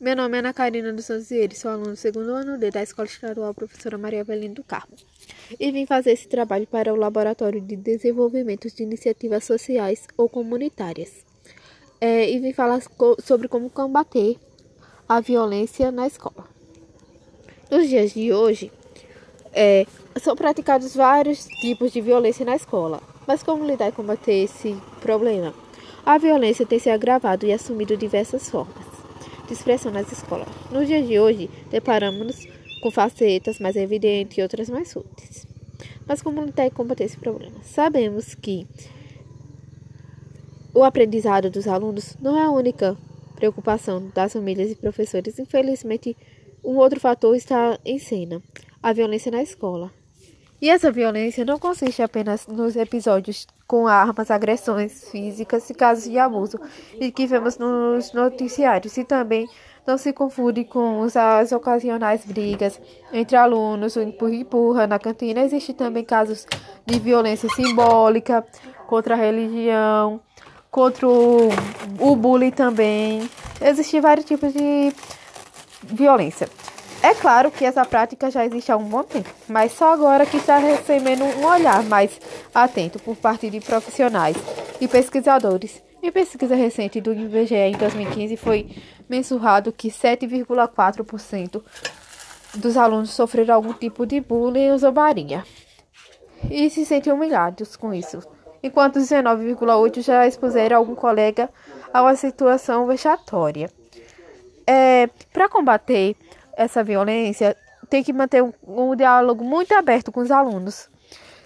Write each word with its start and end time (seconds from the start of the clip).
Meu 0.00 0.16
nome 0.16 0.34
é 0.34 0.40
Ana 0.40 0.54
Karina 0.54 0.94
dos 0.94 1.04
Santos 1.04 1.28
Vieira, 1.28 1.54
sou 1.54 1.70
aluna 1.70 1.90
do 1.90 1.96
segundo 1.96 2.30
ano 2.30 2.56
D 2.56 2.70
da 2.70 2.82
Escola 2.82 3.06
Estadual 3.06 3.52
Professora 3.52 3.98
Maria 3.98 4.24
Belém 4.24 4.50
do 4.50 4.64
Carmo. 4.64 4.96
E 5.60 5.70
vim 5.70 5.84
fazer 5.84 6.12
esse 6.12 6.26
trabalho 6.26 6.66
para 6.66 6.90
o 6.90 6.96
Laboratório 6.96 7.60
de 7.60 7.76
Desenvolvimento 7.76 8.66
de 8.74 8.82
Iniciativas 8.82 9.44
Sociais 9.44 10.08
ou 10.16 10.26
Comunitárias. 10.26 11.22
É, 12.00 12.30
e 12.30 12.38
vim 12.38 12.54
falar 12.54 12.80
sobre 13.22 13.46
como 13.46 13.68
combater 13.68 14.38
a 15.06 15.20
violência 15.20 15.90
na 15.90 16.06
escola. 16.06 16.48
Nos 17.70 17.86
dias 17.86 18.14
de 18.14 18.32
hoje, 18.32 18.72
é, 19.52 19.84
são 20.18 20.34
praticados 20.34 20.96
vários 20.96 21.44
tipos 21.60 21.92
de 21.92 22.00
violência 22.00 22.46
na 22.46 22.56
escola. 22.56 23.02
Mas 23.26 23.42
como 23.42 23.66
lidar 23.66 23.90
e 23.90 23.92
combater 23.92 24.44
esse 24.44 24.74
problema? 25.02 25.52
A 26.06 26.16
violência 26.16 26.64
tem 26.64 26.78
se 26.78 26.88
agravado 26.88 27.44
e 27.44 27.52
assumido 27.52 27.98
diversas 27.98 28.48
formas 28.48 28.89
de 29.50 29.54
expressão 29.54 29.90
nas 29.90 30.10
escolas. 30.12 30.48
Nos 30.70 30.86
dias 30.86 31.06
de 31.06 31.18
hoje, 31.18 31.50
deparamos-nos 31.70 32.46
com 32.80 32.90
facetas 32.90 33.58
mais 33.58 33.74
evidentes 33.74 34.38
e 34.38 34.42
outras 34.42 34.70
mais 34.70 34.88
sutis. 34.88 35.46
Mas 36.06 36.22
como 36.22 36.44
lidar 36.44 36.66
e 36.66 36.70
combater 36.70 37.04
esse 37.04 37.16
problema? 37.16 37.56
Sabemos 37.62 38.34
que 38.34 38.66
o 40.72 40.84
aprendizado 40.84 41.50
dos 41.50 41.66
alunos 41.66 42.16
não 42.20 42.38
é 42.38 42.44
a 42.44 42.50
única 42.50 42.96
preocupação 43.34 44.08
das 44.14 44.32
famílias 44.32 44.70
e 44.70 44.76
professores. 44.76 45.38
Infelizmente, 45.38 46.16
um 46.62 46.76
outro 46.76 47.00
fator 47.00 47.34
está 47.34 47.78
em 47.84 47.98
cena: 47.98 48.40
a 48.80 48.92
violência 48.92 49.32
na 49.32 49.42
escola. 49.42 49.92
E 50.60 50.68
essa 50.68 50.92
violência 50.92 51.44
não 51.44 51.58
consiste 51.58 52.02
apenas 52.02 52.46
nos 52.46 52.76
episódios 52.76 53.46
com 53.66 53.86
armas, 53.86 54.30
agressões 54.30 55.08
físicas 55.10 55.70
e 55.70 55.74
casos 55.74 56.04
de 56.04 56.18
abuso 56.18 56.60
e 57.00 57.10
que 57.10 57.26
vemos 57.26 57.56
nos 57.56 58.12
noticiários, 58.12 58.96
e 58.98 59.04
também 59.04 59.48
não 59.86 59.96
se 59.96 60.12
confunde 60.12 60.64
com 60.64 61.06
as 61.14 61.52
ocasionais 61.52 62.24
brigas 62.26 62.78
entre 63.10 63.36
alunos, 63.36 63.96
o 63.96 64.02
empurra-empurra 64.02 64.86
na 64.86 64.98
cantina. 64.98 65.40
Existem 65.40 65.74
também 65.74 66.04
casos 66.04 66.46
de 66.84 66.98
violência 66.98 67.48
simbólica 67.48 68.44
contra 68.86 69.14
a 69.14 69.18
religião, 69.18 70.20
contra 70.70 71.08
o, 71.08 71.48
o 71.98 72.16
bullying 72.16 72.50
também. 72.50 73.28
Existem 73.62 74.00
vários 74.00 74.26
tipos 74.26 74.52
de 74.52 74.92
violência. 75.84 76.48
É 77.02 77.14
claro 77.14 77.50
que 77.50 77.64
essa 77.64 77.84
prática 77.84 78.30
já 78.30 78.44
existe 78.44 78.70
há 78.70 78.76
um 78.76 78.84
bom 78.84 79.02
tempo, 79.02 79.30
mas 79.48 79.72
só 79.72 79.92
agora 79.92 80.26
que 80.26 80.36
está 80.36 80.58
recebendo 80.58 81.24
um 81.24 81.46
olhar 81.46 81.82
mais 81.84 82.20
atento 82.54 82.98
por 82.98 83.16
parte 83.16 83.48
de 83.48 83.60
profissionais 83.60 84.36
e 84.80 84.86
pesquisadores. 84.86 85.82
Em 86.02 86.12
pesquisa 86.12 86.54
recente 86.54 87.00
do 87.00 87.12
IBGE 87.12 87.54
em 87.54 87.76
2015 87.76 88.36
foi 88.36 88.68
mensurado 89.08 89.72
que 89.72 89.88
7,4% 89.88 91.62
dos 92.54 92.76
alunos 92.76 93.10
sofreram 93.10 93.54
algum 93.54 93.72
tipo 93.72 94.06
de 94.06 94.20
bullying 94.20 94.70
ou 94.70 94.78
zombaria 94.78 95.44
e 96.48 96.70
se 96.70 96.84
sentem 96.86 97.12
humilhados 97.12 97.76
com 97.76 97.92
isso, 97.92 98.20
enquanto 98.62 98.98
19,8% 98.98 100.00
já 100.00 100.26
expuseram 100.26 100.76
algum 100.76 100.94
colega 100.94 101.50
a 101.92 102.02
uma 102.02 102.14
situação 102.14 102.86
vexatória. 102.86 103.70
É, 104.66 105.08
Para 105.32 105.48
combater 105.48 106.16
essa 106.60 106.84
violência, 106.84 107.56
tem 107.88 108.04
que 108.04 108.12
manter 108.12 108.42
um, 108.42 108.52
um 108.62 108.94
diálogo 108.94 109.42
muito 109.42 109.72
aberto 109.72 110.12
com 110.12 110.20
os 110.20 110.30
alunos, 110.30 110.90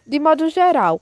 de 0.04 0.18
modo 0.18 0.48
geral. 0.48 1.00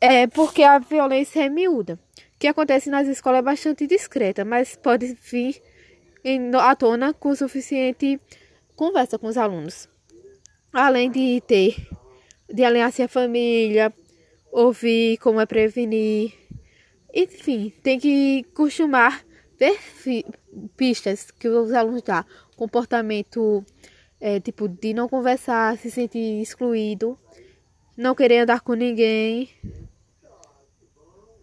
É 0.00 0.28
porque 0.28 0.62
a 0.62 0.78
violência 0.78 1.44
é 1.44 1.48
miúda. 1.48 1.98
O 2.34 2.38
que 2.38 2.46
acontece 2.46 2.88
nas 2.88 3.08
escolas 3.08 3.40
é 3.40 3.42
bastante 3.42 3.86
discreta, 3.86 4.44
mas 4.44 4.76
pode 4.76 5.14
vir 5.20 5.60
em, 6.24 6.54
à 6.54 6.74
tona 6.76 7.12
com 7.12 7.34
suficiente 7.34 8.20
conversa 8.76 9.18
com 9.18 9.26
os 9.26 9.36
alunos. 9.36 9.88
Além 10.72 11.10
de 11.10 11.40
ter, 11.40 11.74
de 12.48 12.64
alinhar-se 12.64 13.02
a 13.02 13.08
família, 13.08 13.92
ouvir 14.52 15.18
como 15.18 15.40
é 15.40 15.44
prevenir. 15.44 16.32
Enfim, 17.12 17.72
tem 17.82 17.98
que 17.98 18.44
costumar 18.54 19.24
ver 19.60 19.78
pistas 20.74 21.30
que 21.30 21.46
os 21.46 21.70
alunos 21.72 22.00
dão 22.02 22.24
comportamento 22.56 23.62
é, 24.18 24.40
tipo 24.40 24.66
de 24.66 24.94
não 24.94 25.08
conversar, 25.08 25.76
se 25.76 25.90
sentir 25.90 26.40
excluído, 26.40 27.18
não 27.96 28.14
querer 28.14 28.40
andar 28.40 28.62
com 28.62 28.72
ninguém. 28.72 29.50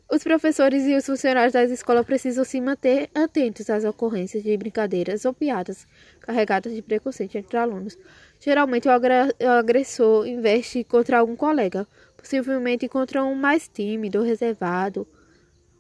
Os 0.10 0.24
professores 0.24 0.86
e 0.86 0.96
os 0.96 1.06
funcionários 1.06 1.54
das 1.54 1.70
escolas 1.70 2.06
precisam 2.06 2.44
se 2.44 2.62
manter 2.62 3.10
atentos 3.14 3.70
às 3.70 3.84
ocorrências 3.84 4.42
de 4.42 4.56
brincadeiras 4.56 5.26
ou 5.26 5.34
piadas 5.34 5.86
carregadas 6.22 6.74
de 6.74 6.82
preconceito 6.82 7.36
entre 7.38 7.58
alunos. 7.58 7.98
Geralmente, 8.40 8.88
o 8.88 8.92
agressor 8.92 10.26
investe 10.26 10.84
contra 10.84 11.20
algum 11.20 11.36
colega, 11.36 11.86
possivelmente 12.16 12.88
contra 12.88 13.24
um 13.24 13.36
mais 13.36 13.68
tímido, 13.68 14.22
reservado, 14.22 15.06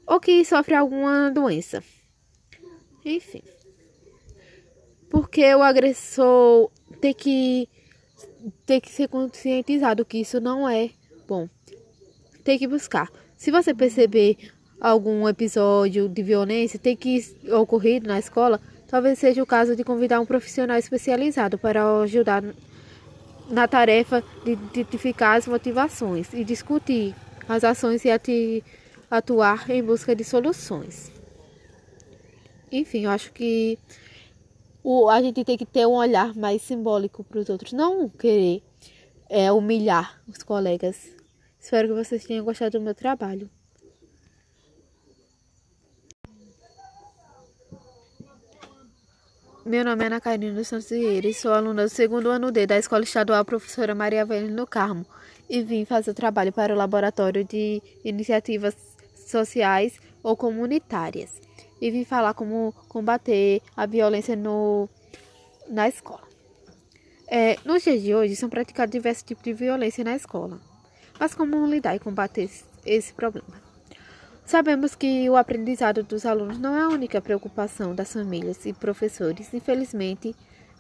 ou 0.05 0.19
que 0.19 0.43
sofre 0.43 0.75
alguma 0.75 1.31
doença. 1.31 1.81
Enfim 3.07 3.41
porque 5.09 5.53
o 5.56 5.62
agressor 5.62 6.69
tem 7.00 7.13
que 7.13 7.68
tem 8.66 8.79
que 8.79 8.91
ser 8.91 9.07
conscientizado 9.07 10.06
que 10.06 10.19
isso 10.19 10.40
não 10.40 10.68
é 10.68 10.90
bom. 11.28 11.47
Tem 12.44 12.57
que 12.57 12.67
buscar. 12.67 13.09
Se 13.35 13.51
você 13.51 13.73
perceber 13.73 14.38
algum 14.79 15.28
episódio 15.28 16.07
de 16.07 16.23
violência 16.23 16.79
tem 16.79 16.96
que 16.96 17.23
ocorrido 17.51 18.07
na 18.07 18.19
escola, 18.19 18.59
talvez 18.88 19.19
seja 19.19 19.44
o 19.44 19.46
caso 19.46 19.75
de 19.75 19.84
convidar 19.84 20.19
um 20.19 20.25
profissional 20.25 20.78
especializado 20.78 21.57
para 21.57 22.01
ajudar 22.01 22.44
na 23.50 23.67
tarefa 23.67 24.23
de 24.44 24.51
identificar 24.51 25.35
as 25.35 25.47
motivações 25.47 26.34
e 26.34 26.44
discutir 26.44 27.16
as 27.47 27.63
ações 27.63 28.03
e 28.06 28.63
atuar 29.09 29.69
em 29.69 29.84
busca 29.84 30.16
de 30.16 30.23
soluções. 30.23 31.16
Enfim, 32.72 33.05
eu 33.05 33.11
acho 33.11 33.31
que 33.31 33.79
o, 34.83 35.09
a 35.09 35.22
gente 35.22 35.44
tem 35.44 35.57
que 35.57 35.66
ter 35.66 35.85
um 35.85 35.94
olhar 35.94 36.35
mais 36.35 36.61
simbólico 36.61 37.23
para 37.23 37.39
os 37.39 37.50
outros, 37.50 37.72
não 37.72 38.09
querer 38.09 38.61
é, 39.29 39.51
humilhar 39.51 40.22
os 40.28 40.44
colegas. 40.44 41.09
Espero 41.59 41.88
que 41.88 41.94
vocês 41.94 42.25
tenham 42.25 42.44
gostado 42.44 42.78
do 42.78 42.83
meu 42.83 42.94
trabalho. 42.94 43.50
Meu 49.66 49.84
nome 49.84 50.03
é 50.03 50.07
Ana 50.07 50.22
Karina 50.22 50.63
Santos 50.63 50.89
Vieira 50.89 51.28
e 51.28 51.34
sou 51.34 51.51
aluna 51.51 51.84
do 51.84 51.89
segundo 51.89 52.29
ano 52.29 52.53
D 52.53 52.66
da 52.66 52.78
Escola 52.78 53.03
Estadual 53.03 53.44
Professora 53.44 53.94
Maria 53.94 54.25
Velha 54.25 54.49
no 54.49 54.66
Carmo 54.66 55.05
e 55.49 55.61
vim 55.61 55.84
fazer 55.84 56.13
trabalho 56.13 56.53
para 56.53 56.73
o 56.73 56.78
Laboratório 56.78 57.44
de 57.44 57.81
Iniciativas 58.05 58.75
Sociais 59.13 59.99
ou 60.23 60.38
Comunitárias 60.38 61.47
e 61.81 61.91
vim 61.91 62.03
falar 62.03 62.33
como 62.33 62.73
combater 62.88 63.61
a 63.75 63.85
violência 63.85 64.35
no, 64.35 64.89
na 65.69 65.88
escola. 65.88 66.27
É, 67.27 67.57
nos 67.65 67.83
dias 67.83 68.01
de 68.01 68.15
hoje, 68.15 68.35
são 68.35 68.49
praticados 68.49 68.91
diversos 68.91 69.23
tipos 69.23 69.43
de 69.43 69.53
violência 69.53 70.03
na 70.03 70.16
escola. 70.16 70.59
Mas 71.19 71.33
como 71.33 71.66
lidar 71.66 71.95
e 71.95 71.99
combater 71.99 72.43
esse, 72.43 72.63
esse 72.85 73.13
problema? 73.13 73.61
Sabemos 74.45 74.95
que 74.95 75.29
o 75.29 75.35
aprendizado 75.35 76.03
dos 76.03 76.25
alunos 76.25 76.57
não 76.57 76.73
é 76.73 76.81
a 76.81 76.87
única 76.87 77.19
preocupação 77.19 77.93
das 77.93 78.13
famílias 78.13 78.66
e 78.66 78.71
professores. 78.71 79.53
Infelizmente, 79.53 80.33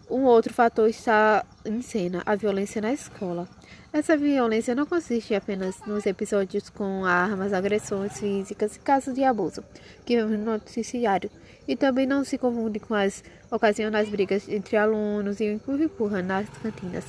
um 0.09 0.23
outro 0.23 0.53
fator 0.53 0.89
está 0.89 1.45
em 1.65 1.81
cena, 1.81 2.23
a 2.25 2.35
violência 2.35 2.81
na 2.81 2.93
escola. 2.93 3.47
Essa 3.91 4.15
violência 4.15 4.75
não 4.75 4.85
consiste 4.85 5.33
apenas 5.33 5.75
nos 5.85 6.05
episódios 6.05 6.69
com 6.69 7.05
armas, 7.05 7.53
agressões 7.53 8.19
físicas 8.19 8.75
e 8.75 8.79
casos 8.79 9.13
de 9.13 9.23
abuso 9.23 9.63
que 10.05 10.15
vemos 10.15 10.37
no 10.37 10.45
noticiário, 10.45 11.29
e 11.67 11.75
também 11.75 12.05
não 12.05 12.23
se 12.23 12.37
confunde 12.37 12.79
com 12.79 12.93
as 12.93 13.23
ocasionais 13.51 14.07
brigas 14.09 14.47
entre 14.47 14.77
alunos 14.77 15.39
e 15.39 15.45
empurra-empurra 15.45 16.21
nas 16.21 16.47
cantinas, 16.61 17.05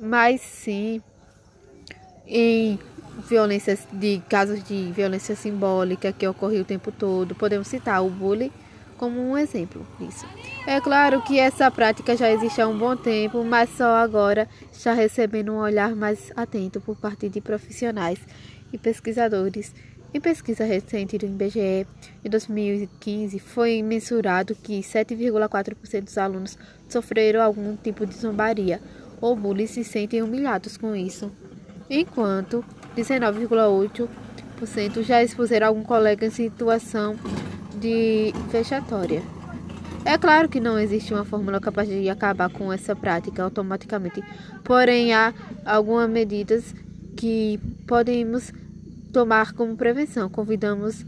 mas 0.00 0.40
sim 0.40 1.02
em 2.26 2.78
violências 3.28 3.86
de 3.92 4.20
casos 4.28 4.64
de 4.64 4.90
violência 4.92 5.36
simbólica 5.36 6.12
que 6.12 6.26
ocorreu 6.26 6.62
o 6.62 6.64
tempo 6.64 6.90
todo. 6.90 7.34
Podemos 7.34 7.68
citar 7.68 8.04
o 8.04 8.10
bullying 8.10 8.50
como 8.96 9.20
um 9.20 9.36
exemplo 9.36 9.86
disso. 9.98 10.24
É 10.66 10.80
claro 10.80 11.20
que 11.22 11.38
essa 11.38 11.70
prática 11.70 12.16
já 12.16 12.30
existe 12.30 12.60
há 12.60 12.68
um 12.68 12.78
bom 12.78 12.96
tempo, 12.96 13.44
mas 13.44 13.70
só 13.70 13.96
agora 13.96 14.48
está 14.72 14.92
recebendo 14.92 15.52
um 15.52 15.58
olhar 15.58 15.94
mais 15.94 16.32
atento 16.36 16.80
por 16.80 16.96
parte 16.96 17.28
de 17.28 17.40
profissionais 17.40 18.18
e 18.72 18.78
pesquisadores. 18.78 19.74
Em 20.12 20.20
pesquisa 20.20 20.64
recente 20.64 21.18
do 21.18 21.26
IBGE, 21.26 21.86
em 22.24 22.30
2015, 22.30 23.38
foi 23.40 23.82
mensurado 23.82 24.54
que 24.54 24.80
7,4% 24.80 26.04
dos 26.04 26.16
alunos 26.16 26.56
sofreram 26.88 27.42
algum 27.42 27.76
tipo 27.76 28.06
de 28.06 28.14
zombaria 28.14 28.80
ou 29.20 29.34
bullying 29.34 29.66
se 29.66 29.82
sentem 29.82 30.22
humilhados 30.22 30.76
com 30.76 30.94
isso, 30.94 31.32
enquanto 31.90 32.64
19,8% 32.96 35.02
já 35.02 35.20
expuseram 35.20 35.66
algum 35.66 35.82
colega 35.82 36.26
em 36.26 36.30
situação 36.30 37.16
de 37.80 38.32
fechatória. 38.50 39.22
É 40.04 40.18
claro 40.18 40.48
que 40.48 40.60
não 40.60 40.78
existe 40.78 41.14
uma 41.14 41.24
fórmula 41.24 41.60
capaz 41.60 41.88
de 41.88 42.08
acabar 42.10 42.50
com 42.50 42.72
essa 42.72 42.94
prática 42.94 43.42
automaticamente, 43.42 44.22
porém 44.62 45.14
há 45.14 45.32
algumas 45.64 46.10
medidas 46.10 46.74
que 47.16 47.58
podemos 47.86 48.52
tomar 49.12 49.52
como 49.52 49.76
prevenção. 49.76 50.28
Convidamos 50.28 51.06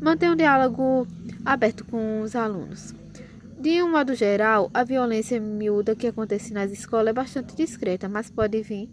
manter 0.00 0.30
um 0.30 0.36
diálogo 0.36 1.08
aberto 1.44 1.84
com 1.84 2.20
os 2.20 2.36
alunos. 2.36 2.94
De 3.58 3.82
um 3.82 3.90
modo 3.90 4.14
geral, 4.14 4.70
a 4.72 4.84
violência 4.84 5.40
miúda 5.40 5.96
que 5.96 6.06
acontece 6.06 6.52
nas 6.52 6.70
escolas 6.70 7.08
é 7.08 7.12
bastante 7.12 7.56
discreta, 7.56 8.08
mas 8.08 8.30
pode 8.30 8.62
vir 8.62 8.88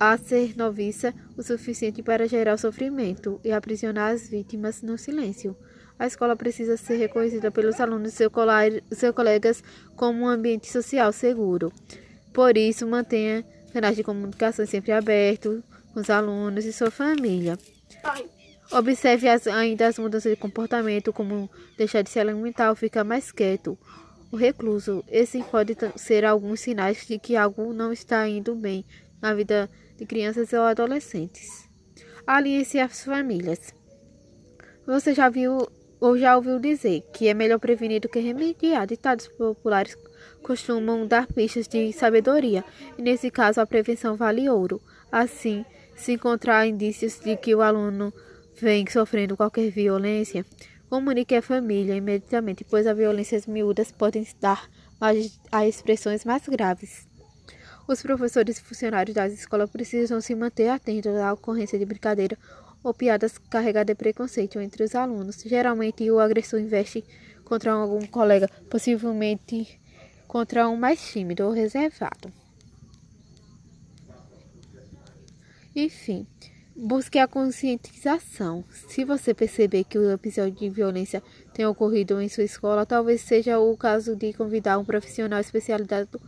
a 0.00 0.16
ser 0.16 0.56
noviça 0.56 1.12
o 1.36 1.42
suficiente 1.42 2.02
para 2.02 2.28
gerar 2.28 2.56
sofrimento 2.56 3.40
e 3.44 3.52
aprisionar 3.52 4.12
as 4.12 4.28
vítimas 4.28 4.82
no 4.82 4.98
silêncio. 4.98 5.56
A 5.98 6.06
escola 6.06 6.34
precisa 6.34 6.76
ser 6.76 6.96
reconhecida 6.96 7.50
pelos 7.50 7.80
alunos 7.80 8.12
e 8.12 8.28
seus 8.90 9.14
colegas 9.14 9.62
como 9.94 10.24
um 10.24 10.28
ambiente 10.28 10.70
social 10.70 11.12
seguro. 11.12 11.72
Por 12.32 12.56
isso, 12.56 12.86
mantenha 12.86 13.44
canais 13.72 13.96
de 13.96 14.02
comunicação 14.02 14.66
sempre 14.66 14.92
abertos 14.92 15.62
com 15.92 16.00
os 16.00 16.10
alunos 16.10 16.64
e 16.64 16.72
sua 16.72 16.90
família. 16.90 17.58
Observe 18.70 19.28
as, 19.28 19.46
ainda 19.46 19.86
as 19.86 19.98
mudanças 19.98 20.32
de 20.32 20.36
comportamento, 20.36 21.12
como 21.12 21.50
deixar 21.76 22.02
de 22.02 22.10
se 22.10 22.18
alimentar 22.18 22.70
ou 22.70 22.76
ficar 22.76 23.04
mais 23.04 23.30
quieto. 23.30 23.78
O 24.30 24.36
recluso. 24.36 25.04
Esse 25.08 25.42
pode 25.42 25.76
ser 25.96 26.24
alguns 26.24 26.60
sinais 26.60 27.06
de 27.06 27.18
que 27.18 27.36
algo 27.36 27.74
não 27.74 27.92
está 27.92 28.26
indo 28.26 28.54
bem 28.54 28.84
na 29.22 29.32
vida 29.32 29.70
de 29.96 30.04
crianças 30.04 30.52
ou 30.52 30.62
adolescentes. 30.62 31.70
Alinhe-se 32.26 32.80
às 32.80 33.04
famílias. 33.04 33.72
Você 34.84 35.14
já 35.14 35.28
viu 35.28 35.66
ou 36.00 36.18
já 36.18 36.34
ouviu 36.34 36.58
dizer 36.58 37.02
que 37.12 37.28
é 37.28 37.34
melhor 37.34 37.60
prevenir 37.60 38.00
do 38.00 38.08
que 38.08 38.18
remediar. 38.18 38.86
Ditados 38.88 39.28
populares 39.28 39.96
costumam 40.42 41.06
dar 41.06 41.28
pistas 41.28 41.68
de 41.68 41.92
sabedoria, 41.92 42.64
e 42.98 43.02
nesse 43.02 43.30
caso 43.30 43.60
a 43.60 43.66
prevenção 43.66 44.16
vale 44.16 44.50
ouro. 44.50 44.82
Assim, 45.12 45.64
se 45.94 46.12
encontrar 46.12 46.66
indícios 46.66 47.20
de 47.20 47.36
que 47.36 47.54
o 47.54 47.62
aluno 47.62 48.12
vem 48.60 48.84
sofrendo 48.90 49.36
qualquer 49.36 49.70
violência, 49.70 50.44
comunique 50.90 51.36
à 51.36 51.42
família 51.42 51.94
imediatamente, 51.94 52.64
pois 52.64 52.86
as 52.86 52.96
violências 52.96 53.46
miúdas 53.46 53.92
podem 53.92 54.26
dar 54.40 54.68
a 55.52 55.66
expressões 55.66 56.24
mais 56.24 56.42
graves. 56.48 57.06
Os 57.86 58.00
professores 58.00 58.58
e 58.58 58.62
funcionários 58.62 59.14
das 59.14 59.32
escolas 59.32 59.70
precisam 59.70 60.20
se 60.20 60.34
manter 60.34 60.68
atentos 60.68 61.16
à 61.16 61.32
ocorrência 61.32 61.78
de 61.78 61.84
brincadeira 61.84 62.38
ou 62.82 62.94
piadas 62.94 63.38
carregadas 63.38 63.86
de 63.86 63.94
preconceito 63.94 64.60
entre 64.60 64.84
os 64.84 64.94
alunos. 64.94 65.42
Geralmente, 65.44 66.08
o 66.10 66.20
agressor 66.20 66.60
investe 66.60 67.04
contra 67.44 67.72
algum 67.72 68.06
colega, 68.06 68.48
possivelmente 68.70 69.80
contra 70.26 70.68
um 70.68 70.76
mais 70.76 71.00
tímido 71.12 71.44
ou 71.44 71.52
reservado. 71.52 72.32
Enfim, 75.74 76.26
busque 76.76 77.18
a 77.18 77.26
conscientização. 77.26 78.64
Se 78.88 79.04
você 79.04 79.34
perceber 79.34 79.84
que 79.84 79.98
o 79.98 80.10
episódio 80.10 80.52
de 80.52 80.68
violência 80.68 81.22
tem 81.52 81.66
ocorrido 81.66 82.20
em 82.20 82.28
sua 82.28 82.44
escola, 82.44 82.86
talvez 82.86 83.22
seja 83.22 83.58
o 83.58 83.76
caso 83.76 84.14
de 84.14 84.32
convidar 84.32 84.78
um 84.78 84.84
profissional 84.84 85.40
especializado 85.40 86.20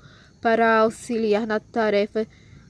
para 0.44 0.80
auxiliar 0.80 1.46
na 1.46 1.58
tarefa 1.58 2.26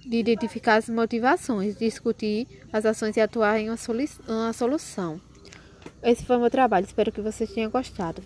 de 0.06 0.16
identificar 0.16 0.76
as 0.76 0.88
motivações, 0.88 1.76
discutir 1.76 2.46
as 2.72 2.86
ações 2.86 3.16
e 3.16 3.20
atuar 3.20 3.58
em 3.58 3.68
uma, 3.68 3.76
solu 3.76 4.04
uma 4.28 4.52
solução. 4.52 5.20
Esse 6.00 6.24
foi 6.24 6.36
o 6.36 6.40
meu 6.40 6.50
trabalho, 6.50 6.86
espero 6.86 7.10
que 7.10 7.20
vocês 7.20 7.52
tenham 7.52 7.68
gostado. 7.68 8.22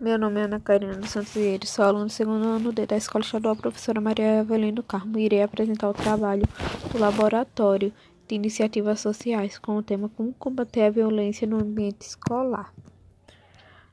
Meu 0.00 0.18
nome 0.18 0.40
é 0.40 0.44
Ana 0.44 0.58
Karina 0.58 0.94
dos 0.94 1.10
Santos 1.10 1.34
Vieira, 1.34 1.66
sou 1.66 1.84
aluna 1.84 2.06
do 2.06 2.10
segundo 2.10 2.46
ano 2.46 2.72
D 2.72 2.86
da 2.86 2.96
Escola 2.96 3.22
Estadual 3.22 3.54
Professora 3.54 4.00
Maria 4.00 4.40
Evelyn 4.40 4.72
do 4.72 4.82
Carmo. 4.82 5.18
Irei 5.18 5.42
apresentar 5.42 5.90
o 5.90 5.94
trabalho 5.94 6.48
do 6.90 6.98
Laboratório 6.98 7.92
de 8.26 8.34
Iniciativas 8.34 9.00
Sociais 9.00 9.58
com 9.58 9.76
o 9.76 9.82
tema 9.82 10.08
Como 10.08 10.32
combater 10.32 10.84
a 10.84 10.90
violência 10.90 11.46
no 11.46 11.58
ambiente 11.58 12.00
escolar. 12.00 12.72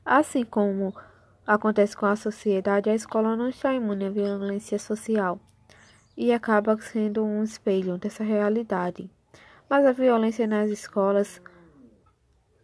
Assim 0.02 0.44
como 0.44 0.94
acontece 1.46 1.96
com 1.96 2.06
a 2.06 2.16
sociedade, 2.16 2.88
a 2.88 2.94
escola 2.94 3.36
não 3.36 3.48
está 3.48 3.74
imune 3.74 4.06
à 4.06 4.10
violência 4.10 4.78
social 4.78 5.38
e 6.16 6.32
acaba 6.32 6.76
sendo 6.80 7.24
um 7.24 7.42
espelho 7.42 7.98
dessa 7.98 8.24
realidade. 8.24 9.10
Mas 9.68 9.84
a 9.84 9.92
violência 9.92 10.46
nas 10.46 10.70
escolas, 10.70 11.40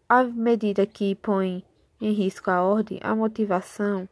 à 0.09 0.23
medida 0.25 0.87
que 0.87 1.15
põe 1.15 1.65
em 2.01 2.13
risco 2.13 2.51
a 2.51 2.63
ordem, 2.63 2.99
a 3.03 3.15
motivação, 3.15 4.09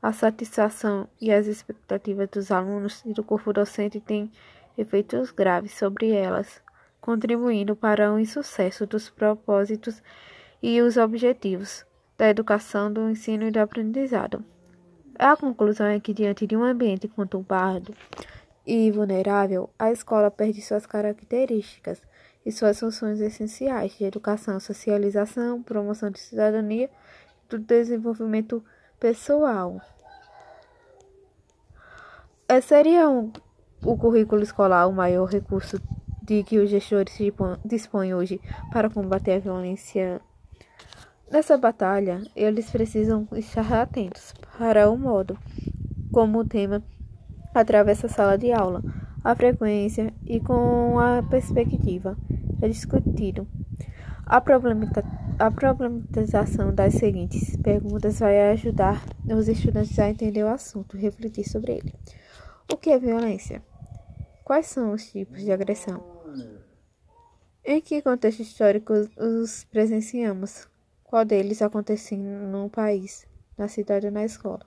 a 0.00 0.12
satisfação 0.12 1.08
e 1.20 1.32
as 1.32 1.46
expectativas 1.46 2.28
dos 2.28 2.50
alunos 2.50 3.02
e 3.04 3.12
do 3.12 3.22
corpo 3.22 3.52
docente, 3.52 4.00
tem 4.00 4.30
efeitos 4.76 5.30
graves 5.30 5.76
sobre 5.76 6.10
elas, 6.10 6.62
contribuindo 7.00 7.74
para 7.74 8.12
o 8.12 8.18
insucesso 8.18 8.86
dos 8.86 9.10
propósitos 9.10 10.02
e 10.62 10.80
os 10.80 10.96
objetivos 10.96 11.87
da 12.18 12.28
educação, 12.28 12.92
do 12.92 13.08
ensino 13.08 13.44
e 13.44 13.50
do 13.52 13.58
aprendizado. 13.60 14.44
A 15.16 15.36
conclusão 15.36 15.86
é 15.86 16.00
que, 16.00 16.12
diante 16.12 16.46
de 16.46 16.56
um 16.56 16.64
ambiente 16.64 17.06
conturbado 17.06 17.94
e 18.66 18.90
vulnerável, 18.90 19.70
a 19.78 19.92
escola 19.92 20.30
perde 20.30 20.60
suas 20.60 20.84
características 20.84 22.02
e 22.44 22.50
suas 22.50 22.78
funções 22.78 23.20
essenciais 23.20 23.96
de 23.96 24.04
educação, 24.04 24.58
socialização, 24.58 25.62
promoção 25.62 26.10
de 26.10 26.18
cidadania 26.18 26.90
e 27.44 27.48
do 27.48 27.58
desenvolvimento 27.58 28.62
pessoal. 28.98 29.80
É, 32.48 32.60
seria 32.60 33.08
um, 33.08 33.32
o 33.84 33.96
currículo 33.96 34.42
escolar 34.42 34.88
o 34.88 34.92
maior 34.92 35.26
recurso 35.26 35.80
de 36.22 36.42
que 36.42 36.58
os 36.58 36.68
gestores 36.68 37.16
dispõem 37.64 38.14
hoje 38.14 38.40
para 38.72 38.90
combater 38.90 39.34
a 39.34 39.38
violência 39.38 40.20
Nessa 41.30 41.58
batalha, 41.58 42.22
eles 42.34 42.70
precisam 42.70 43.28
estar 43.32 43.70
atentos 43.72 44.32
para 44.58 44.90
o 44.90 44.96
modo 44.96 45.38
como 46.10 46.38
o 46.38 46.48
tema 46.48 46.82
atravessa 47.54 48.06
a 48.06 48.10
sala 48.10 48.38
de 48.38 48.50
aula, 48.50 48.82
a 49.22 49.34
frequência 49.34 50.12
e 50.24 50.40
com 50.40 50.98
a 50.98 51.22
perspectiva 51.22 52.16
é 52.62 52.68
discutido. 52.68 53.46
A, 54.24 54.38
a 55.38 55.50
problematização 55.50 56.74
das 56.74 56.94
seguintes 56.94 57.56
perguntas 57.58 58.20
vai 58.20 58.50
ajudar 58.52 59.04
os 59.26 59.48
estudantes 59.48 59.98
a 59.98 60.08
entender 60.08 60.44
o 60.44 60.48
assunto 60.48 60.96
e 60.96 61.00
refletir 61.00 61.46
sobre 61.46 61.72
ele. 61.72 61.94
O 62.72 62.76
que 62.76 62.88
é 62.88 62.98
violência? 62.98 63.62
Quais 64.44 64.66
são 64.66 64.92
os 64.92 65.04
tipos 65.10 65.42
de 65.42 65.52
agressão? 65.52 66.02
Em 67.62 67.82
que 67.82 68.00
contexto 68.00 68.40
histórico 68.40 68.94
os 69.18 69.64
presenciamos? 69.64 70.66
Qual 71.08 71.24
deles 71.24 71.62
acontecendo 71.62 72.46
no 72.46 72.68
país, 72.68 73.26
na 73.56 73.66
cidade 73.66 74.06
ou 74.06 74.12
na 74.12 74.24
escola. 74.24 74.60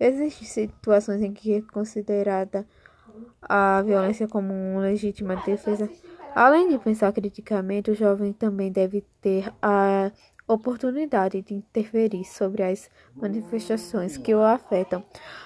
Existem 0.00 0.68
situações 0.68 1.20
em 1.20 1.32
que 1.32 1.54
é 1.54 1.62
considerada 1.62 2.64
a 3.42 3.82
violência 3.82 4.28
como 4.28 4.52
uma 4.52 4.82
legítima 4.82 5.36
defesa. 5.36 5.90
Além 6.34 6.68
de 6.68 6.78
pensar 6.78 7.12
criticamente, 7.12 7.90
o 7.90 7.94
jovem 7.94 8.32
também 8.32 8.70
deve 8.70 9.04
ter 9.20 9.52
a 9.60 10.12
oportunidade 10.46 11.42
de 11.42 11.54
interferir 11.54 12.24
sobre 12.24 12.62
as 12.62 12.88
manifestações 13.16 14.16
que 14.16 14.34
o 14.34 14.40
afetam. 14.40 15.04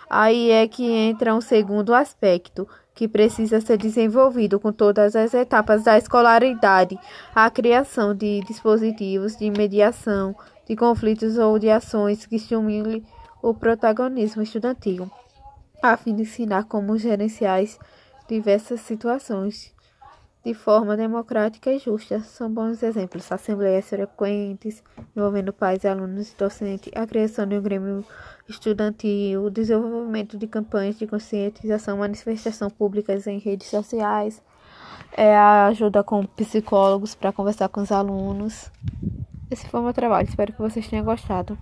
Aí 0.08 0.50
é 0.50 0.68
que 0.68 0.84
entra 0.84 1.34
um 1.34 1.40
segundo 1.40 1.94
aspecto, 1.94 2.68
que 2.94 3.08
precisa 3.08 3.60
ser 3.60 3.78
desenvolvido 3.78 4.60
com 4.60 4.72
todas 4.72 5.16
as 5.16 5.32
etapas 5.34 5.84
da 5.84 5.96
escolaridade, 5.96 6.98
a 7.34 7.50
criação 7.50 8.14
de 8.14 8.40
dispositivos 8.40 9.36
de 9.36 9.50
mediação 9.50 10.36
de 10.66 10.76
conflitos 10.76 11.38
ou 11.38 11.58
de 11.58 11.70
ações 11.70 12.26
que 12.26 12.36
estimulem 12.36 13.04
o 13.42 13.54
protagonismo 13.54 14.42
estudantil, 14.42 15.10
a 15.82 15.96
fim 15.96 16.14
de 16.14 16.22
ensinar 16.22 16.64
como 16.64 16.96
gerenciar 16.96 17.64
diversas 18.28 18.80
situações 18.80 19.71
de 20.44 20.54
forma 20.54 20.96
democrática 20.96 21.70
e 21.72 21.78
justa. 21.78 22.20
São 22.20 22.52
bons 22.52 22.82
exemplos. 22.82 23.30
Assembleias 23.30 23.88
frequentes 23.88 24.82
envolvendo 25.16 25.52
pais, 25.52 25.84
alunos 25.84 26.32
e 26.32 26.36
docentes, 26.36 26.92
a 26.94 27.06
criação 27.06 27.46
de 27.46 27.56
um 27.56 27.62
grêmio 27.62 28.04
estudantil, 28.48 29.44
o 29.44 29.50
desenvolvimento 29.50 30.36
de 30.36 30.46
campanhas 30.46 30.98
de 30.98 31.06
conscientização, 31.06 31.98
manifestação 31.98 32.68
públicas 32.68 33.26
em 33.26 33.38
redes 33.38 33.68
sociais, 33.68 34.42
é, 35.12 35.36
a 35.36 35.66
ajuda 35.66 36.02
com 36.02 36.24
psicólogos 36.24 37.14
para 37.14 37.32
conversar 37.32 37.68
com 37.68 37.80
os 37.80 37.92
alunos. 37.92 38.70
Esse 39.50 39.68
foi 39.68 39.80
o 39.80 39.82
meu 39.82 39.92
trabalho. 39.92 40.28
Espero 40.28 40.52
que 40.52 40.60
vocês 40.60 40.88
tenham 40.88 41.04
gostado. 41.04 41.58